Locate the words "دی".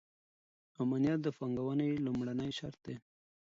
2.85-2.95